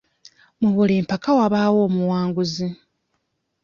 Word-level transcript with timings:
Mu 0.61 0.69
buli 0.75 0.95
mpaka 1.05 1.29
wabaawo 1.37 1.79
omuwanguzi. 1.87 2.67